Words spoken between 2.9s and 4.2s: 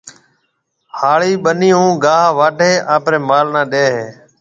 اپريَ مال نَي ڏيَ هيَ۔